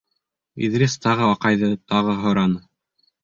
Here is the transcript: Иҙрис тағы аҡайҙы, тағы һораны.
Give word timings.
Иҙрис 0.67 0.95
тағы 1.03 1.27
аҡайҙы, 1.33 1.69
тағы 1.93 2.17
һораны. 2.23 2.57